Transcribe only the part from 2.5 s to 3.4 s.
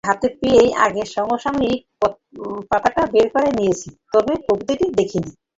পাতাটা বের